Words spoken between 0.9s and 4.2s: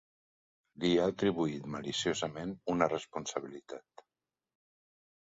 ha atribuït maliciosament una responsabilitat.